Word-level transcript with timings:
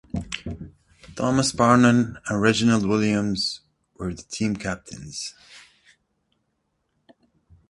Thomas 1.15 1.51
Parnon 1.51 2.17
and 2.27 2.41
Reginald 2.41 2.87
Williams 2.87 3.59
were 3.97 4.11
the 4.15 4.23
team 4.23 4.55
captains. 4.55 5.35